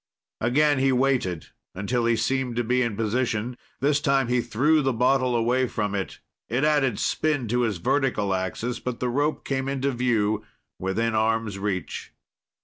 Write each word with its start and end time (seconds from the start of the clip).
Again 0.39 0.79
he 0.79 0.91
waited, 0.91 1.49
until 1.75 2.05
he 2.07 2.15
seemed 2.15 2.55
to 2.55 2.63
be 2.63 2.81
in 2.81 2.97
position. 2.97 3.55
This 3.81 3.99
time 4.01 4.29
he 4.29 4.41
threw 4.41 4.81
the 4.81 4.93
bottle 4.93 5.35
away 5.35 5.67
from 5.67 5.93
it. 5.93 6.17
It 6.49 6.63
added 6.63 6.97
spin 6.97 7.47
to 7.49 7.61
his 7.61 7.77
vertical 7.77 8.33
axis, 8.33 8.79
but 8.79 8.99
the 8.99 9.09
rope 9.09 9.45
came 9.45 9.69
into 9.69 9.91
view 9.91 10.43
within 10.79 11.13
arm's 11.13 11.59
reach. 11.59 12.13